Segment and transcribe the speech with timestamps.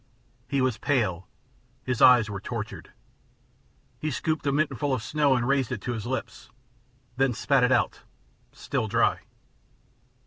[0.47, 1.27] He was pale,
[1.83, 2.89] his eyes were tortured.
[3.99, 6.49] He scooped a mitten full of snow and raised it to his lips,
[7.17, 8.01] then spat it out,
[8.51, 9.19] still dry.